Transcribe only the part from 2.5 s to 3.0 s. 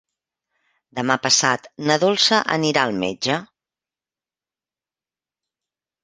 anirà al